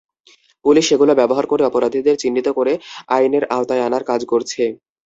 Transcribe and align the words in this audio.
Police 0.65 0.83
সেগুলো 0.89 1.11
ব্যবহার 1.15 1.45
করে 1.47 1.63
অপরাধীদের 1.65 2.15
চিহ্নিত 2.21 2.47
করে 2.57 2.73
আইনের 3.09 3.43
আওতায় 3.55 3.85
আনার 3.87 4.03
কাজ 4.09 4.21
করছে। 4.31 4.63